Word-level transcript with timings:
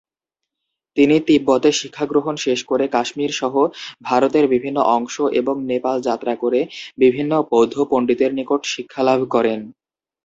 তিনি 0.97 1.15
তিব্বতে 1.27 1.69
শিক্ষাগ্রহণ 1.79 2.35
শেষ 2.37 2.59
করে 2.65 2.85
কাশ্মীর 2.87 3.31
সহ 3.31 3.53
ভারতের 4.03 4.45
বিভিন্ন 4.53 4.77
অংশ 4.95 5.15
এবং 5.39 5.55
নেপাল 5.71 5.97
যাত্রা 6.07 6.33
করে 6.35 6.59
বিভিন্ন 6.97 7.31
বৌদ্ধ 7.51 7.75
পন্ডিতের 7.91 8.31
নিকট 8.33 8.61
শিক্ষালাভ 8.73 9.19
করেন। 9.35 9.59